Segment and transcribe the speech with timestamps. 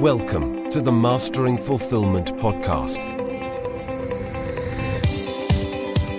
[0.00, 2.96] Welcome to the Mastering Fulfillment podcast,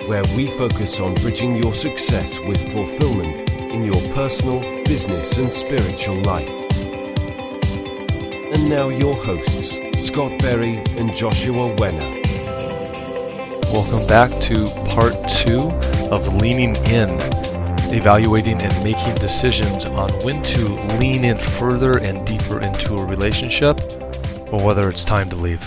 [0.06, 6.14] where we focus on bridging your success with fulfillment in your personal, business, and spiritual
[6.22, 6.48] life.
[8.54, 12.22] And now, your hosts, Scott Berry and Joshua Wenner.
[13.72, 15.58] Welcome back to part two
[16.12, 17.18] of Leaning In,
[17.92, 23.78] evaluating and making decisions on when to lean in further and deeper into a relationship
[24.50, 25.60] or whether it's time to leave.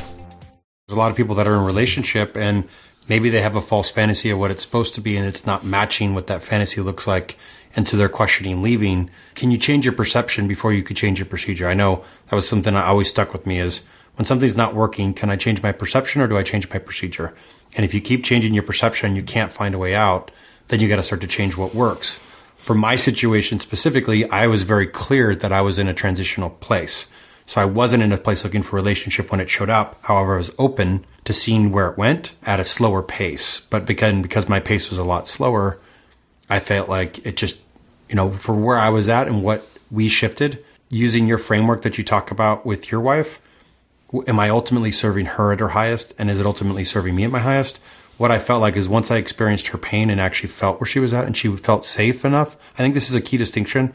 [0.88, 2.68] There's a lot of people that are in relationship and
[3.08, 5.64] maybe they have a false fantasy of what it's supposed to be and it's not
[5.64, 7.38] matching what that fantasy looks like.
[7.76, 9.10] And so they're questioning leaving.
[9.36, 11.68] Can you change your perception before you could change your procedure?
[11.68, 13.84] I know that was something that always stuck with me is
[14.16, 17.36] when something's not working, can I change my perception or do I change my procedure?
[17.76, 20.32] And if you keep changing your perception, you can't find a way out,
[20.68, 22.20] then you got to start to change what works.
[22.58, 27.08] For my situation specifically, I was very clear that I was in a transitional place.
[27.46, 30.00] So I wasn't in a place looking for a relationship when it showed up.
[30.02, 33.62] However, I was open to seeing where it went at a slower pace.
[33.70, 35.80] But because, because my pace was a lot slower,
[36.50, 37.60] I felt like it just,
[38.10, 41.98] you know, for where I was at and what we shifted using your framework that
[41.98, 43.40] you talk about with your wife,
[44.28, 46.14] am I ultimately serving her at her highest?
[46.18, 47.80] And is it ultimately serving me at my highest?
[48.18, 51.00] What I felt like is once I experienced her pain and actually felt where she
[51.00, 52.56] was at and she felt safe enough.
[52.74, 53.94] I think this is a key distinction.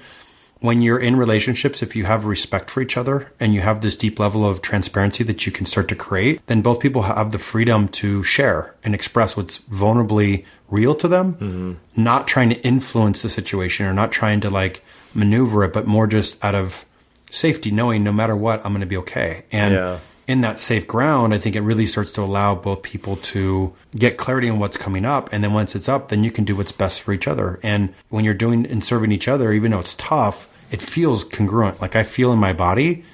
[0.60, 3.96] When you're in relationships, if you have respect for each other and you have this
[3.96, 7.38] deep level of transparency that you can start to create, then both people have the
[7.38, 11.72] freedom to share and express what's vulnerably real to them, mm-hmm.
[11.96, 16.06] not trying to influence the situation or not trying to like maneuver it, but more
[16.06, 16.84] just out of
[17.30, 19.44] safety, knowing no matter what, I'm going to be okay.
[19.50, 19.98] And yeah.
[20.30, 24.16] In that safe ground, I think it really starts to allow both people to get
[24.16, 25.28] clarity on what's coming up.
[25.32, 27.58] And then once it's up, then you can do what's best for each other.
[27.64, 31.80] And when you're doing and serving each other, even though it's tough, it feels congruent.
[31.80, 33.04] Like I feel in my body,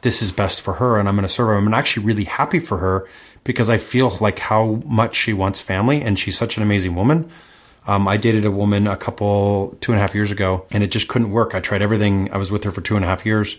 [0.00, 1.54] this is best for her and I'm going to serve her.
[1.54, 3.06] I'm actually really happy for her
[3.44, 7.30] because I feel like how much she wants family and she's such an amazing woman
[7.86, 10.92] um, I dated a woman a couple, two and a half years ago, and it
[10.92, 11.54] just couldn't work.
[11.54, 12.32] I tried everything.
[12.32, 13.56] I was with her for two and a half years.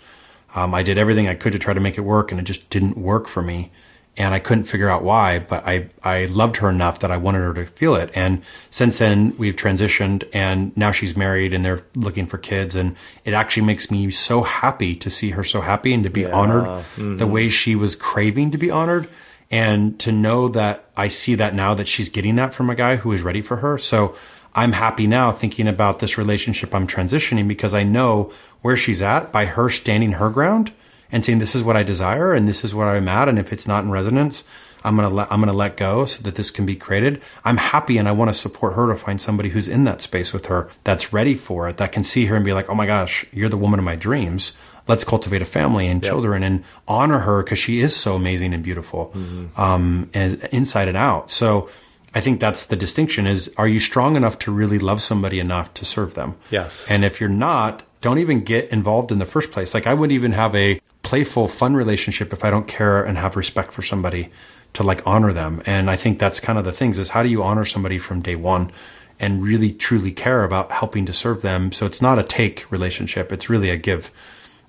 [0.56, 2.69] Um, I did everything I could to try to make it work, and it just
[2.69, 3.72] didn't work for me.
[4.16, 7.40] And I couldn't figure out why, but I, I loved her enough that I wanted
[7.40, 8.12] her to feel it.
[8.14, 12.75] And since then, we've transitioned, and now she's married, and they're looking for kids.
[12.75, 16.22] And it actually makes me so happy to see her so happy and to be
[16.22, 16.31] yeah.
[16.31, 17.18] honored mm-hmm.
[17.18, 19.08] the way she was craving to be honored
[19.53, 22.96] and to know that I see that now that she's getting that from a guy
[22.96, 23.78] who is ready for her.
[23.78, 24.16] So
[24.56, 28.31] I'm happy now thinking about this relationship I'm transitioning because I know
[28.63, 30.74] where she's at by her standing her ground
[31.12, 33.30] and saying, this is what I desire and this is where I'm at.
[33.30, 34.44] And if it's not in resonance,
[34.84, 37.22] I'm going to let, I'm going to let go so that this can be created.
[37.46, 40.34] I'm happy and I want to support her to find somebody who's in that space
[40.34, 42.88] with her that's ready for it, that can see her and be like, Oh my
[42.88, 44.53] gosh, you're the woman of my dreams
[44.88, 46.12] let's cultivate a family and yep.
[46.12, 49.60] children and honor her because she is so amazing and beautiful, mm-hmm.
[49.60, 51.32] um, and inside and out.
[51.32, 51.70] So
[52.14, 55.74] I think that's the distinction is, are you strong enough to really love somebody enough
[55.76, 56.36] to serve them?
[56.52, 56.86] Yes.
[56.90, 59.74] And if you're not, don't even get involved in the first place.
[59.74, 63.36] Like I wouldn't even have a playful, fun relationship if I don't care and have
[63.36, 64.30] respect for somebody
[64.74, 65.62] to like honor them.
[65.66, 68.22] And I think that's kind of the things is how do you honor somebody from
[68.22, 68.72] day one?
[69.20, 71.72] and really truly care about helping to serve them.
[71.72, 73.32] So it's not a take relationship.
[73.32, 74.12] It's really a give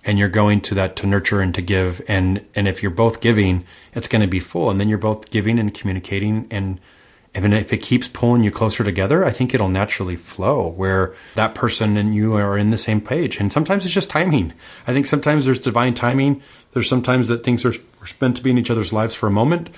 [0.05, 3.21] and you're going to that to nurture and to give and and if you're both
[3.21, 6.81] giving it's going to be full and then you're both giving and communicating and
[7.35, 11.55] and if it keeps pulling you closer together, I think it'll naturally flow where that
[11.55, 13.41] person and you are in the same page.
[13.41, 14.53] And sometimes it's just timing.
[14.87, 16.43] I think sometimes there's divine timing.
[16.73, 19.33] There's sometimes that things are are meant to be in each other's lives for a
[19.33, 19.71] moment.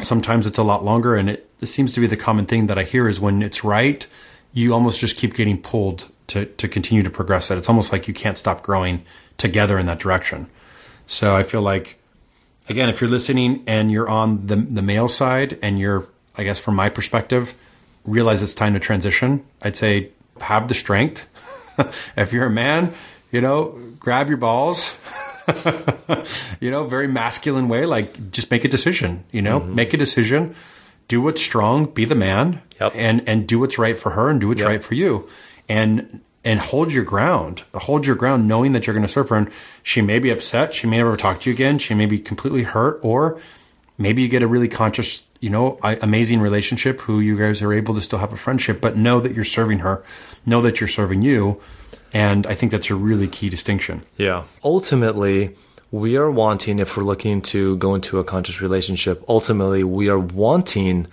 [0.00, 1.16] Sometimes it's a lot longer.
[1.16, 3.64] And it, it seems to be the common thing that I hear is when it's
[3.64, 4.06] right,
[4.52, 8.06] you almost just keep getting pulled to, to continue to progress that It's almost like
[8.06, 9.04] you can't stop growing
[9.40, 10.48] together in that direction.
[11.06, 11.98] So I feel like,
[12.68, 16.06] again, if you're listening and you're on the, the male side and you're,
[16.36, 17.54] I guess, from my perspective,
[18.04, 21.26] realize it's time to transition, I'd say have the strength.
[22.16, 22.94] if you're a man,
[23.32, 24.96] you know, grab your balls.
[26.60, 29.74] you know, very masculine way, like just make a decision, you know, mm-hmm.
[29.74, 30.54] make a decision,
[31.08, 32.92] do what's strong, be the man, yep.
[32.94, 34.68] and and do what's right for her and do what's yep.
[34.68, 35.28] right for you.
[35.68, 37.64] And and hold your ground.
[37.74, 39.36] Hold your ground knowing that you're going to serve her.
[39.36, 39.50] And
[39.82, 40.72] she may be upset.
[40.72, 41.78] She may never talk to you again.
[41.78, 42.98] She may be completely hurt.
[43.02, 43.40] Or
[43.98, 47.94] maybe you get a really conscious, you know, amazing relationship who you guys are able
[47.94, 50.02] to still have a friendship, but know that you're serving her.
[50.46, 51.60] Know that you're serving you.
[52.12, 54.02] And I think that's a really key distinction.
[54.16, 54.44] Yeah.
[54.64, 55.56] Ultimately,
[55.92, 60.18] we are wanting, if we're looking to go into a conscious relationship, ultimately, we are
[60.18, 61.06] wanting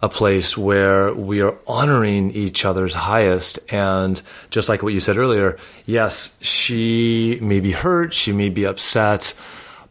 [0.00, 3.58] a place where we are honoring each other's highest.
[3.72, 8.64] And just like what you said earlier, yes, she may be hurt, she may be
[8.64, 9.34] upset,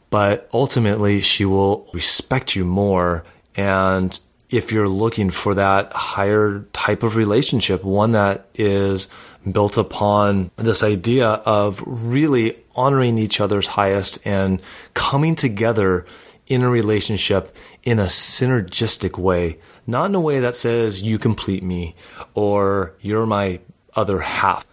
[0.09, 3.25] but ultimately she will respect you more.
[3.55, 4.17] And
[4.49, 9.09] if you're looking for that higher type of relationship, one that is
[9.51, 14.61] built upon this idea of really honoring each other's highest and
[14.93, 16.05] coming together
[16.47, 17.53] in a relationship
[17.87, 19.57] in a synergistic way,
[19.87, 21.95] not in a way that says you complete me
[22.33, 23.61] or you're my
[23.95, 24.67] other half.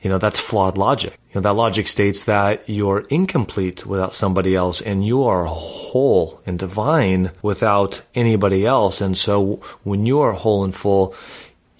[0.00, 1.18] You know, that's flawed logic.
[1.28, 6.40] You know, that logic states that you're incomplete without somebody else and you are whole
[6.46, 9.02] and divine without anybody else.
[9.02, 11.14] And so when you are whole and full,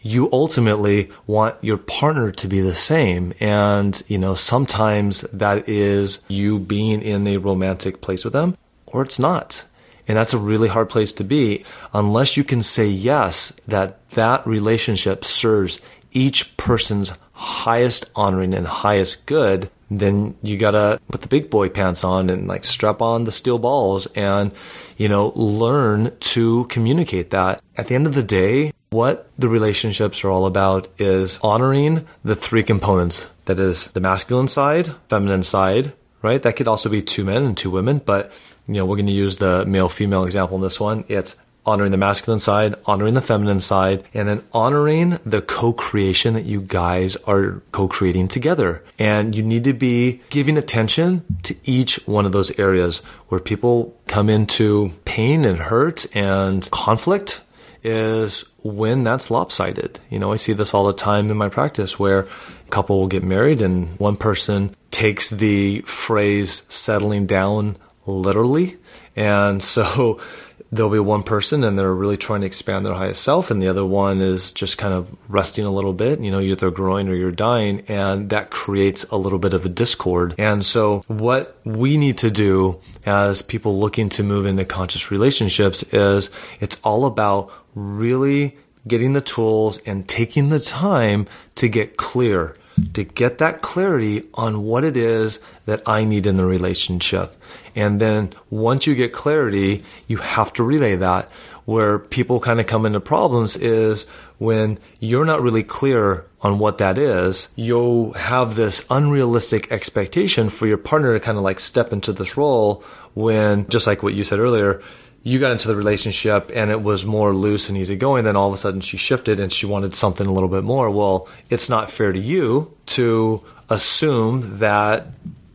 [0.02, 3.32] you ultimately want your partner to be the same.
[3.40, 9.00] And, you know, sometimes that is you being in a romantic place with them or
[9.00, 9.64] it's not.
[10.08, 14.46] And that's a really hard place to be unless you can say yes, that that
[14.46, 15.80] relationship serves
[16.12, 22.02] each person's highest honoring and highest good, then you gotta put the big boy pants
[22.02, 24.52] on and like strap on the steel balls and,
[24.96, 27.62] you know, learn to communicate that.
[27.76, 32.34] At the end of the day, what the relationships are all about is honoring the
[32.34, 33.30] three components.
[33.44, 36.42] That is the masculine side, feminine side, right?
[36.42, 38.32] That could also be two men and two women, but
[38.66, 41.04] you know, we're going to use the male female example in this one.
[41.08, 41.36] It's
[41.68, 46.62] honoring the masculine side, honoring the feminine side, and then honoring the co-creation that you
[46.62, 48.82] guys are co-creating together.
[48.98, 53.94] And you need to be giving attention to each one of those areas where people
[54.06, 57.42] come into pain and hurt and conflict
[57.82, 60.00] is when that's lopsided.
[60.10, 63.08] You know, I see this all the time in my practice where a couple will
[63.08, 68.76] get married and one person takes the phrase settling down literally.
[69.14, 70.20] And so
[70.72, 73.52] there'll be one person and they're really trying to expand their highest self.
[73.52, 76.56] And the other one is just kind of resting a little bit you know you're
[76.56, 77.84] either growing or you're dying.
[77.86, 80.34] And that creates a little bit of a discord.
[80.36, 85.84] And so what we need to do as people looking to move into conscious relationships
[85.92, 86.28] is
[86.58, 88.58] it's all about really
[88.88, 92.56] getting the tools and taking the time to get clear
[92.94, 97.34] to get that clarity on what it is that I need in the relationship.
[97.74, 101.28] And then once you get clarity, you have to relay that.
[101.64, 104.06] Where people kind of come into problems is
[104.38, 110.66] when you're not really clear on what that is, you'll have this unrealistic expectation for
[110.66, 112.82] your partner to kind of like step into this role
[113.12, 114.80] when, just like what you said earlier,
[115.22, 118.54] you got into the relationship and it was more loose and easygoing, then all of
[118.54, 120.90] a sudden she shifted and she wanted something a little bit more.
[120.90, 125.06] Well, it's not fair to you to assume that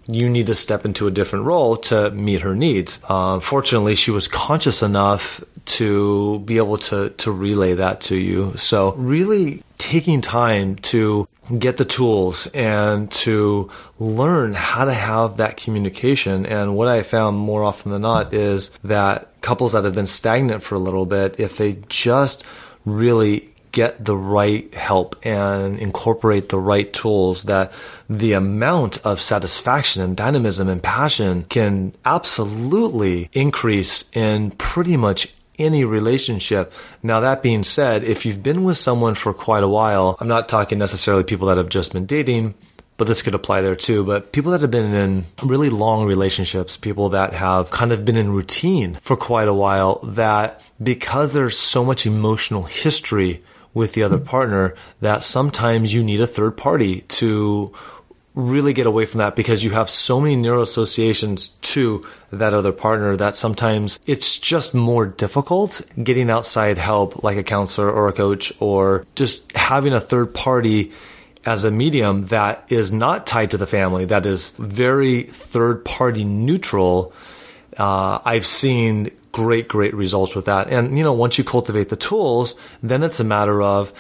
[0.08, 3.00] you need to step into a different role to meet her needs.
[3.08, 8.54] Uh, fortunately, she was conscious enough to be able to to relay that to you.
[8.58, 11.28] So really taking time to
[11.58, 13.70] get the tools and to
[14.00, 16.46] learn how to have that communication.
[16.46, 20.64] And what I found more often than not is that couples that have been stagnant
[20.64, 22.44] for a little bit, if they just
[22.86, 27.72] really get the right help and incorporate the right tools that
[28.08, 35.28] the amount of satisfaction and dynamism and passion can absolutely increase in pretty much
[35.60, 36.72] any relationship.
[37.02, 40.50] Now, that being said, if you've been with someone for quite a while, I'm not
[40.50, 42.54] talking necessarily people that have just been dating,
[42.98, 44.04] but this could apply there too.
[44.04, 48.18] But people that have been in really long relationships, people that have kind of been
[48.18, 53.42] in routine for quite a while, that because there's so much emotional history
[53.74, 57.74] with the other partner, that sometimes you need a third party to
[58.36, 62.72] really get away from that because you have so many neural associations to that other
[62.72, 68.14] partner that sometimes it's just more difficult getting outside help like a counselor or a
[68.14, 70.92] coach or just having a third party
[71.46, 76.24] as a medium that is not tied to the family, that is very third party
[76.24, 77.14] neutral.
[77.78, 80.70] Uh, I've seen great, great results with that.
[80.70, 83.92] And, you know, once you cultivate the tools, then it's a matter of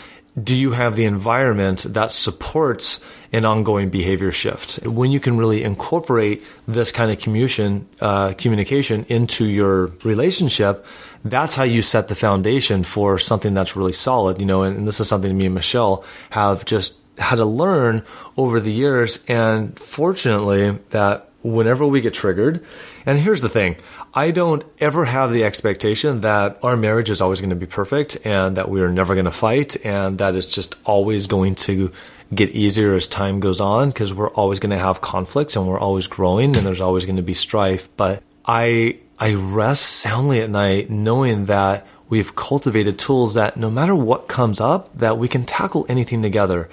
[0.41, 4.77] do you have the environment that supports an ongoing behavior shift?
[4.85, 10.85] When you can really incorporate this kind of communication, uh, communication into your relationship,
[11.23, 14.87] that's how you set the foundation for something that's really solid, you know, and, and
[14.87, 18.03] this is something me and Michelle have just had to learn
[18.37, 19.23] over the years.
[19.27, 22.63] And fortunately that whenever we get triggered,
[23.05, 23.75] and here's the thing,
[24.13, 28.17] I don't ever have the expectation that our marriage is always going to be perfect
[28.25, 31.91] and that we are never going to fight and that it's just always going to
[32.33, 35.79] get easier as time goes on because we're always going to have conflicts and we're
[35.79, 37.89] always growing and there's always going to be strife.
[37.97, 43.95] But I, I rest soundly at night knowing that we've cultivated tools that no matter
[43.95, 46.69] what comes up, that we can tackle anything together.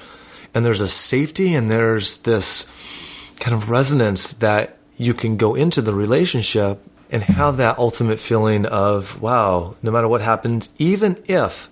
[0.54, 2.64] And there's a safety and there's this
[3.38, 7.32] kind of resonance that you can go into the relationship and mm-hmm.
[7.32, 11.68] have that ultimate feeling of, wow, no matter what happens, even if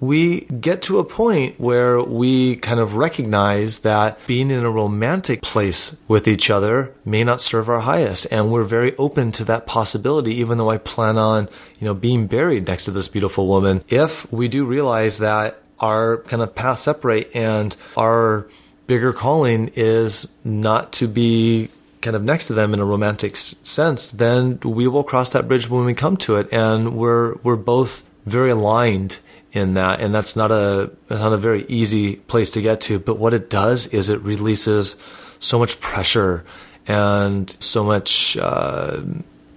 [0.00, 5.42] we get to a point where we kind of recognize that being in a romantic
[5.42, 8.26] place with each other may not serve our highest.
[8.30, 11.48] And we're very open to that possibility, even though I plan on,
[11.80, 13.82] you know, being buried next to this beautiful woman.
[13.88, 18.46] If we do realize that our kind of paths separate and our
[18.86, 21.68] bigger calling is not to be
[22.00, 25.68] kind of next to them in a romantic sense, then we will cross that bridge
[25.68, 26.52] when we come to it.
[26.52, 29.18] And we're, we're both very aligned
[29.52, 30.00] in that.
[30.00, 32.98] And that's not a, that's not a very easy place to get to.
[32.98, 34.96] But what it does is it releases
[35.38, 36.44] so much pressure
[36.86, 39.00] and so much, uh,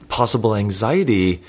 [0.09, 1.41] possible anxiety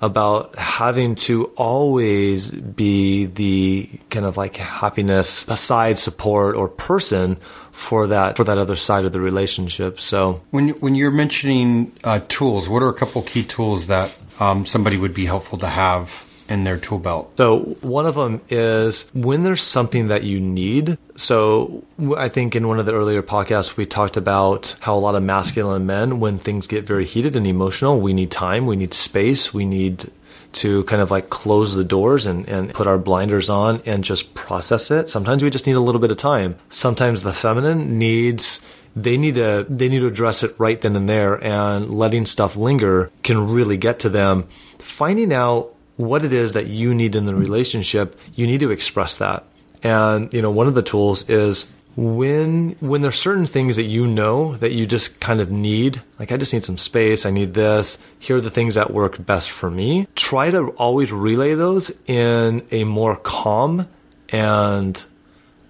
[0.00, 7.36] about having to always be the kind of like happiness aside support or person
[7.72, 10.00] for that for that other side of the relationship.
[10.00, 14.66] So when when you're mentioning uh, tools, what are a couple key tools that um,
[14.66, 17.32] somebody would be helpful to have in their tool belt?
[17.36, 20.98] So one of them is when there's something that you need.
[21.16, 21.84] So
[22.16, 25.22] I think in one of the earlier podcasts we talked about how a lot of
[25.22, 29.52] masculine men, when things get very heated and emotional, we need time, we need space,
[29.52, 30.10] we need
[30.50, 34.34] to kind of like close the doors and, and put our blinders on and just
[34.34, 35.08] process it.
[35.08, 36.56] Sometimes we just need a little bit of time.
[36.70, 38.62] Sometimes the feminine needs
[38.96, 42.56] they need to they need to address it right then and there and letting stuff
[42.56, 44.48] linger can really get to them.
[44.78, 49.16] Finding out what it is that you need in the relationship, you need to express
[49.16, 49.44] that.
[49.82, 54.06] And, you know, one of the tools is when when there's certain things that you
[54.06, 57.54] know that you just kind of need like i just need some space i need
[57.54, 61.90] this here are the things that work best for me try to always relay those
[62.06, 63.88] in a more calm
[64.28, 65.06] and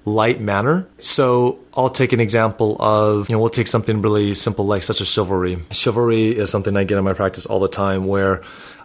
[0.04, 4.66] light manner so i'll take an example of you know we'll take something really simple
[4.66, 8.06] like such as chivalry chivalry is something i get in my practice all the time
[8.06, 8.42] where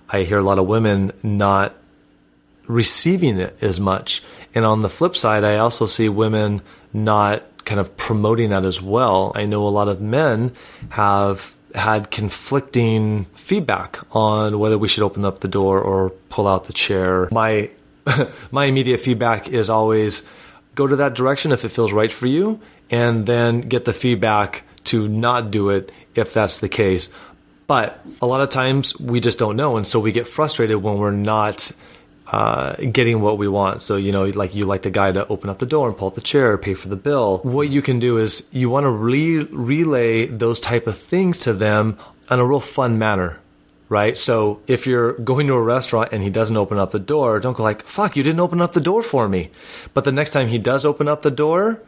[0.10, 1.76] I hear a lot of women not
[2.68, 4.24] receiving it as much.
[4.56, 6.62] And on the flip side, I also see women
[6.94, 9.32] not kind of promoting that as well.
[9.36, 10.54] I know a lot of men
[10.90, 16.66] have had conflicting feedback on whether we should open up the door or pull out
[16.66, 17.30] the chair.
[17.32, 17.70] My
[18.52, 20.24] my immediate feedback is always
[20.76, 24.64] go to that direction if it feels right for you and then get the feedback
[24.84, 27.10] to not do it if that's the case.
[27.74, 29.78] But a lot of times we just don't know.
[29.78, 31.72] And so we get frustrated when we're not
[32.28, 33.82] uh, getting what we want.
[33.82, 36.10] So, you know, like you like the guy to open up the door and pull
[36.10, 37.40] out the chair, pay for the bill.
[37.40, 41.54] What you can do is you want to re- relay those type of things to
[41.54, 41.98] them
[42.30, 43.40] in a real fun manner.
[43.90, 44.16] Right.
[44.20, 47.58] So if you're going to a restaurant and he doesn't open up the door, don't
[47.58, 49.50] go like, fuck, you didn't open up the door for me.
[49.96, 51.82] But the next time he does open up the door,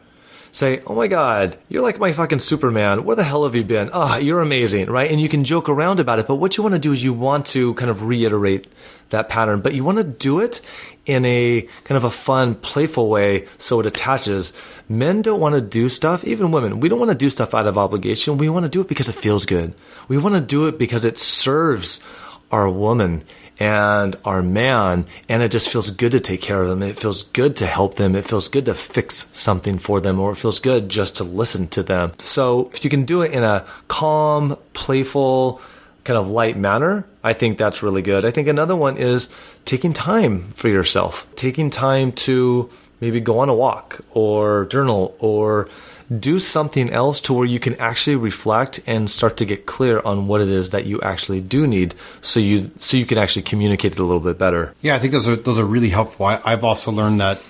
[0.56, 3.04] say, Oh my God, you're like my fucking Superman.
[3.04, 3.90] Where the hell have you been?
[3.92, 5.10] Ah, oh, you're amazing, right?
[5.10, 6.26] And you can joke around about it.
[6.26, 8.66] But what you want to do is you want to kind of reiterate
[9.10, 10.60] that pattern, but you want to do it
[11.04, 14.52] in a kind of a fun, playful way so it attaches.
[14.88, 17.66] Men don't want to do stuff, even women, we don't want to do stuff out
[17.66, 18.38] of obligation.
[18.38, 19.74] We want to do it because it feels good.
[20.08, 22.02] We want to do it because it serves
[22.50, 23.22] our woman
[23.58, 26.82] and our man, and it just feels good to take care of them.
[26.82, 28.14] It feels good to help them.
[28.14, 31.68] It feels good to fix something for them, or it feels good just to listen
[31.68, 32.12] to them.
[32.18, 35.60] So if you can do it in a calm, playful,
[36.04, 38.24] kind of light manner, I think that's really good.
[38.24, 39.28] I think another one is
[39.64, 42.70] taking time for yourself, taking time to
[43.00, 45.68] maybe go on a walk or journal or
[46.08, 50.28] do something else to where you can actually reflect and start to get clear on
[50.28, 53.92] what it is that you actually do need so you so you can actually communicate
[53.92, 54.74] it a little bit better.
[54.82, 56.26] Yeah i think those are those are really helpful.
[56.26, 57.40] I, i've also learned that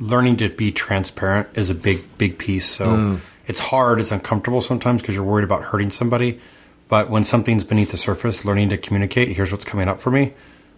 [0.00, 2.66] learning to be transparent is a big big piece.
[2.66, 3.20] So mm.
[3.46, 6.40] it's hard it's uncomfortable sometimes because you're worried about hurting somebody.
[6.88, 10.32] But when something's beneath the surface learning to communicate here's what's coming up for me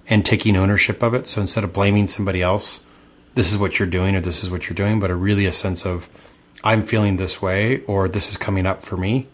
[0.09, 1.29] and taking ownership of it.
[1.29, 2.81] So instead of blaming somebody else
[3.37, 5.53] this is what you're doing or this is what you're doing but a really a
[5.53, 6.09] sense of
[6.65, 9.29] I'm feeling this way or this is coming up for me.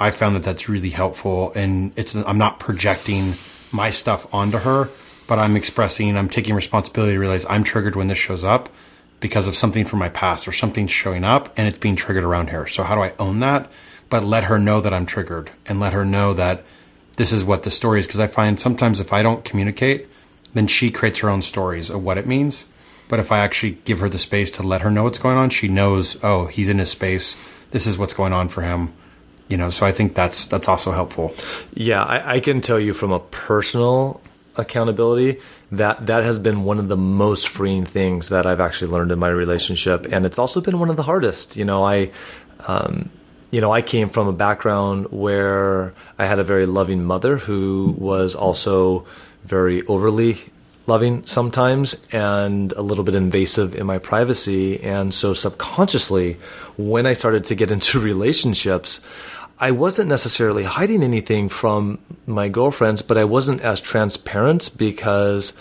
[0.00, 3.34] I found that that's really helpful and it's I'm not projecting
[3.70, 4.88] my stuff onto her,
[5.26, 8.70] but I'm expressing, I'm taking responsibility to realize I'm triggered when this shows up
[9.20, 12.48] because of something from my past or something's showing up and it's being triggered around
[12.48, 12.66] here.
[12.66, 13.70] So how do I own that?
[14.08, 16.64] But let her know that I'm triggered and let her know that
[17.18, 18.06] this is what the story is.
[18.06, 20.08] Cause I find sometimes if I don't communicate,
[20.54, 22.64] then she creates her own stories of what it means.
[23.10, 25.50] But if I actually give her the space to let her know what's going on,
[25.50, 27.36] she knows, oh, he's in his space.
[27.72, 28.92] This is what's going on for him.
[29.48, 31.34] You know, so I think that's that's also helpful.
[31.74, 34.20] Yeah, I, I can tell you from a personal
[34.56, 35.40] accountability
[35.72, 39.18] that that has been one of the most freeing things that I've actually learned in
[39.18, 41.56] my relationship, and it's also been one of the hardest.
[41.56, 42.12] You know, I
[42.68, 43.10] um,
[43.50, 47.96] you know, I came from a background where I had a very loving mother who
[47.98, 49.04] was also
[49.42, 50.38] very overly
[50.86, 54.82] loving sometimes and a little bit invasive in my privacy.
[54.82, 56.36] And so subconsciously,
[56.76, 59.00] when I started to get into relationships,
[59.58, 65.52] I wasn't necessarily hiding anything from my girlfriends, but I wasn't as transparent because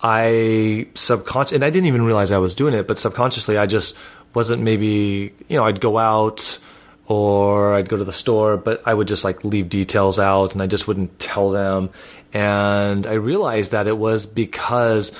[0.00, 3.96] I subconscious and I didn't even realize I was doing it, but subconsciously I just
[4.34, 6.58] wasn't maybe, you know, I'd go out
[7.06, 10.62] or I'd go to the store, but I would just like leave details out and
[10.62, 11.90] I just wouldn't tell them.
[12.34, 15.12] And I realized that it was because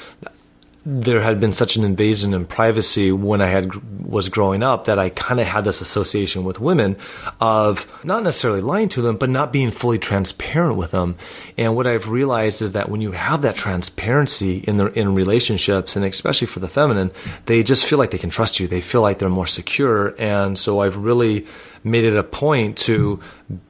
[0.86, 4.98] there had been such an invasion in privacy when I had was growing up that
[4.98, 6.96] I kind of had this association with women
[7.40, 11.16] of not necessarily lying to them, but not being fully transparent with them.
[11.56, 15.96] And what I've realized is that when you have that transparency in the in relationships,
[15.96, 17.12] and especially for the feminine,
[17.46, 18.66] they just feel like they can trust you.
[18.66, 20.14] They feel like they're more secure.
[20.18, 21.46] And so I've really
[21.82, 23.20] made it a point to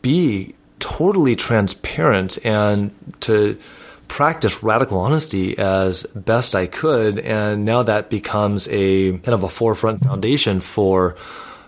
[0.02, 2.90] be totally transparent and
[3.20, 3.58] to
[4.08, 7.18] practice radical honesty as best I could.
[7.18, 11.16] And now that becomes a kind of a forefront foundation for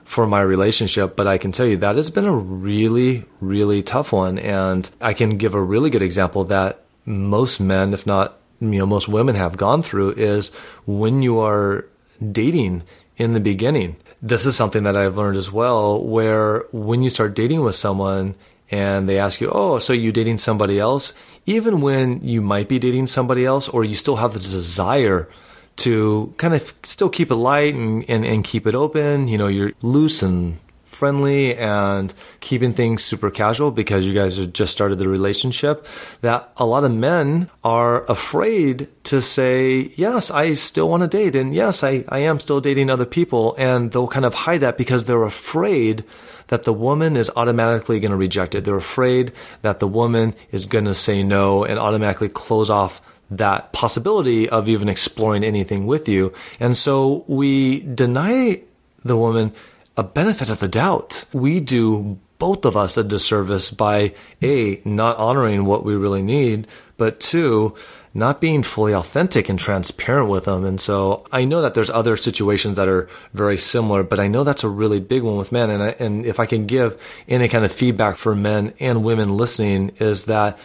[0.06, 4.12] for my relationship, but I can tell you that has been a really, really tough
[4.12, 4.38] one.
[4.38, 8.86] And I can give a really good example that most men, if not, you know,
[8.86, 10.54] most women have gone through is
[10.86, 11.86] when you are
[12.32, 12.84] dating
[13.16, 13.96] in the beginning.
[14.22, 18.36] This is something that I've learned as well, where when you start dating with someone
[18.70, 21.14] and they ask you, Oh, so you're dating somebody else?
[21.46, 25.28] Even when you might be dating somebody else or you still have the desire
[25.76, 29.46] to kind of still keep it light and, and, and keep it open, you know,
[29.46, 34.98] you're loose and friendly and keeping things super casual because you guys have just started
[34.98, 35.86] the relationship
[36.20, 41.34] that a lot of men are afraid to say yes i still want to date
[41.34, 44.78] and yes I, I am still dating other people and they'll kind of hide that
[44.78, 46.04] because they're afraid
[46.48, 48.64] that the woman is automatically going to reject it.
[48.64, 49.32] They're afraid
[49.62, 54.68] that the woman is going to say no and automatically close off that possibility of
[54.68, 56.32] even exploring anything with you.
[56.60, 58.62] And so we deny
[59.04, 59.52] the woman
[59.96, 61.24] a benefit of the doubt.
[61.32, 66.66] We do both of us a disservice by A, not honoring what we really need,
[66.98, 67.74] but two,
[68.12, 70.64] not being fully authentic and transparent with them.
[70.64, 74.44] And so I know that there's other situations that are very similar, but I know
[74.44, 75.70] that's a really big one with men.
[75.70, 79.36] And I, and if I can give any kind of feedback for men and women
[79.36, 80.58] listening is that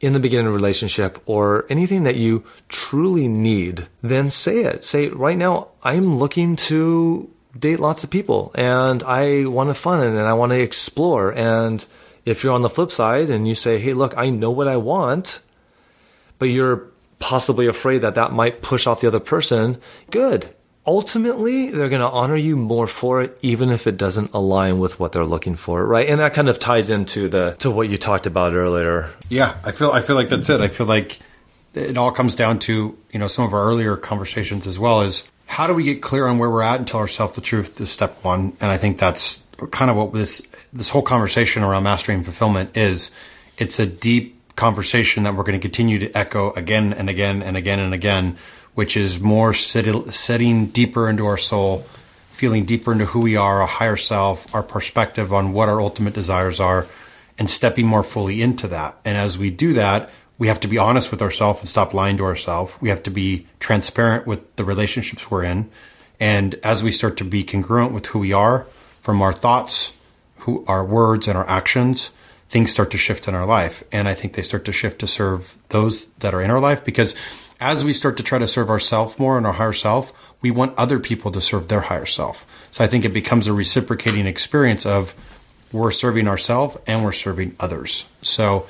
[0.00, 4.84] in the beginning of a relationship or anything that you truly need, then say it.
[4.84, 10.00] Say right now, I'm looking to date lots of people and I want to fun
[10.00, 11.32] and I want to explore.
[11.32, 11.84] And
[12.24, 14.76] if you're on the flip side and you say, Hey, look, I know what I
[14.76, 15.40] want,
[16.38, 16.88] but you're
[17.18, 20.48] possibly afraid that that might push off the other person, good.
[20.88, 25.00] Ultimately, they're going to honor you more for it, even if it doesn't align with
[25.00, 26.08] what they're looking for, right?
[26.08, 29.12] And that kind of ties into the to what you talked about earlier.
[29.28, 30.60] Yeah, I feel I feel like that's it.
[30.60, 31.18] I feel like
[31.74, 35.24] it all comes down to you know some of our earlier conversations as well is
[35.46, 37.90] how do we get clear on where we're at and tell ourselves the truth is
[37.90, 42.22] step one, and I think that's kind of what this this whole conversation around mastering
[42.22, 43.10] fulfillment is.
[43.56, 47.56] It's a deep conversation that we're going to continue to echo again and again and
[47.56, 48.36] again and again,
[48.74, 51.86] which is more sit- setting deeper into our soul,
[52.30, 56.14] feeling deeper into who we are, our higher self, our perspective on what our ultimate
[56.14, 56.86] desires are,
[57.38, 58.96] and stepping more fully into that.
[59.04, 62.16] And as we do that, we have to be honest with ourselves and stop lying
[62.18, 62.76] to ourselves.
[62.80, 65.70] We have to be transparent with the relationships we're in.
[66.20, 68.66] And as we start to be congruent with who we are
[69.00, 69.92] from our thoughts,
[70.40, 72.10] who our words and our actions,
[72.48, 73.82] things start to shift in our life.
[73.90, 76.84] And I think they start to shift to serve those that are in our life
[76.84, 77.14] because
[77.58, 80.76] as we start to try to serve ourselves more and our higher self, we want
[80.76, 82.46] other people to serve their higher self.
[82.70, 85.14] So I think it becomes a reciprocating experience of
[85.72, 88.04] we're serving ourselves and we're serving others.
[88.22, 88.66] So,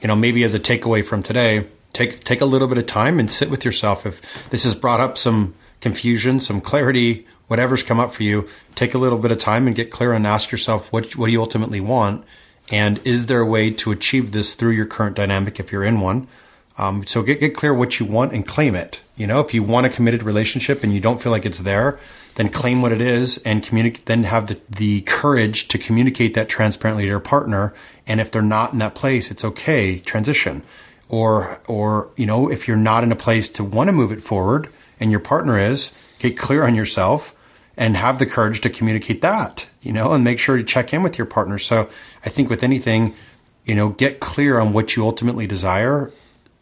[0.00, 3.18] you know, maybe as a takeaway from today, take take a little bit of time
[3.18, 4.06] and sit with yourself.
[4.06, 8.94] If this has brought up some confusion, some clarity, whatever's come up for you, take
[8.94, 11.40] a little bit of time and get clear and ask yourself what what do you
[11.40, 12.24] ultimately want
[12.70, 16.00] and is there a way to achieve this through your current dynamic if you're in
[16.00, 16.28] one?
[16.78, 19.00] Um, so get, get clear what you want and claim it.
[19.16, 21.98] You know, if you want a committed relationship and you don't feel like it's there,
[22.40, 26.48] then claim what it is and communicate, then have the, the courage to communicate that
[26.48, 27.74] transparently to your partner.
[28.06, 29.98] And if they're not in that place, it's okay.
[29.98, 30.62] Transition.
[31.10, 34.22] Or, or, you know, if you're not in a place to want to move it
[34.22, 37.34] forward and your partner is, get clear on yourself
[37.76, 41.02] and have the courage to communicate that, you know, and make sure to check in
[41.02, 41.58] with your partner.
[41.58, 41.90] So
[42.24, 43.14] I think with anything,
[43.66, 46.10] you know, get clear on what you ultimately desire,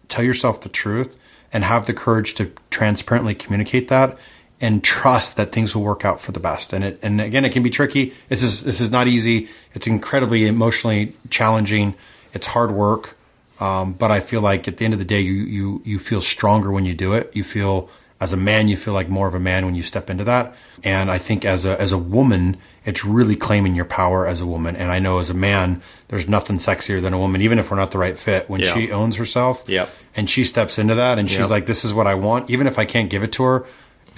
[0.09, 1.17] tell yourself the truth,
[1.53, 4.19] and have the courage to transparently communicate that.
[4.61, 6.73] And trust that things will work out for the best.
[6.73, 8.13] And it, and again, it can be tricky.
[8.29, 9.49] This is, this is not easy.
[9.75, 11.95] It's incredibly emotionally challenging.
[12.35, 13.17] It's hard work.
[13.61, 16.21] Um, but I feel like at the end of the day, you, you, you feel
[16.21, 17.31] stronger when you do it.
[17.35, 17.89] You feel,
[18.21, 20.55] as a man, you feel like more of a man when you step into that.
[20.85, 24.47] And I think as a, as a woman, it's really claiming your power as a
[24.47, 24.75] woman.
[24.77, 27.77] And I know as a man, there's nothing sexier than a woman, even if we're
[27.77, 28.49] not the right fit.
[28.49, 28.75] When Yeah.
[28.75, 29.89] she owns herself Yep.
[30.17, 31.51] and she steps into that and she's Yep.
[31.51, 32.51] like, this is what I want.
[32.51, 33.67] Even if I can't give it to her,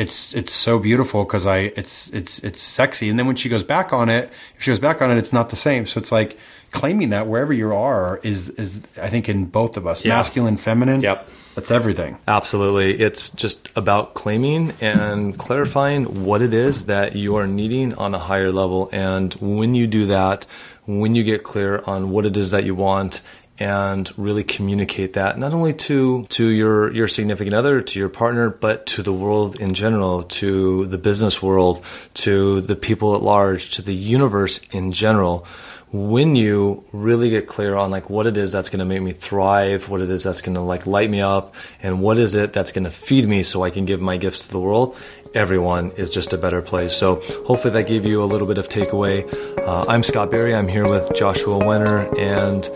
[0.01, 3.09] it's, it's so beautiful because I, it's, it's, it's sexy.
[3.11, 5.33] And then when she goes back on it, if she goes back on it, it's
[5.33, 5.87] not the same.
[5.87, 6.39] So it's like
[6.71, 10.15] claiming that wherever you are is, is, I think in both of us, Yeah.
[10.17, 11.01] masculine, feminine.
[11.03, 11.29] Yep.
[11.57, 12.17] That's everything.
[12.29, 12.99] Absolutely.
[13.01, 18.19] It's just about claiming and clarifying what it is that you are needing on a
[18.21, 18.89] higher level.
[18.93, 20.47] And when you do that,
[20.87, 23.21] when you get clear on what it is that you want
[23.61, 28.49] and really communicate that not only to to your your significant other to your partner
[28.49, 33.71] but to the world in general to the business world to the people at large
[33.73, 35.47] to the universe in general
[35.93, 39.13] when you really get clear on like what it is that's going to make me
[39.13, 42.53] thrive, what it is that's going to like light me up, and what is it
[42.53, 44.97] that's going to feed me so I can give my gifts to the world,
[45.35, 46.95] everyone is just a better place.
[46.95, 49.27] So hopefully that gave you a little bit of takeaway.
[49.59, 50.55] Uh, I'm Scott Berry.
[50.55, 52.69] I'm here with Joshua Wenner, and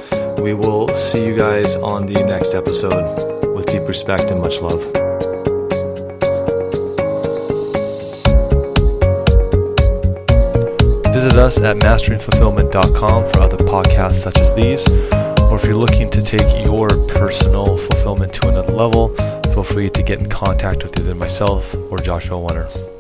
[0.43, 5.04] we will see you guys on the next episode with deep respect and much love.
[11.35, 14.89] Visit us at masteringfulfillment.com for other podcasts such as these.
[15.51, 19.09] Or if you're looking to take your personal fulfillment to another level,
[19.53, 22.94] feel free to get in contact with either myself or Joshua Wenner.